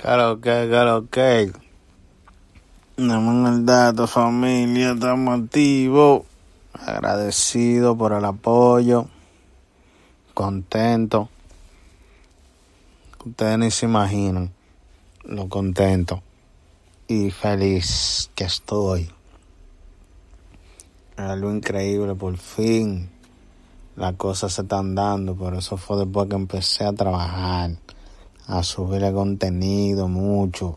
[0.00, 1.52] Claro que, claro que.
[2.96, 6.22] Dame el dato, familia, estamos activos.
[6.72, 9.08] Agradecido por el apoyo.
[10.32, 11.28] Contento.
[13.26, 14.50] Ustedes ni se imaginan
[15.24, 16.22] lo contento
[17.06, 19.02] y feliz que estoy.
[21.12, 23.10] Es algo increíble, por fin.
[23.96, 27.72] Las cosas se están dando, pero eso fue después que empecé a trabajar
[28.50, 30.76] a subir el contenido mucho.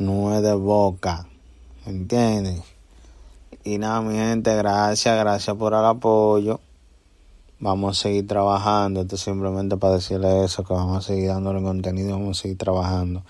[0.00, 1.26] Nuez de boca,
[1.84, 2.62] ¿entiendes?
[3.64, 6.58] Y nada, mi gente, gracias, gracias por el apoyo.
[7.58, 11.62] Vamos a seguir trabajando, esto es simplemente para decirle eso, que vamos a seguir dándole
[11.62, 13.22] contenido, vamos a seguir trabajando.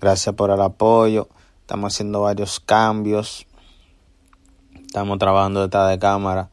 [0.00, 1.28] Gracias por el apoyo,
[1.60, 3.46] estamos haciendo varios cambios,
[4.84, 6.50] estamos trabajando detrás de cámara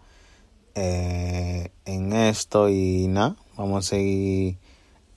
[0.76, 4.58] eh, en esto y nada, vamos a seguir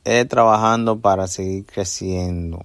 [0.07, 2.65] eh, trabajando para seguir creciendo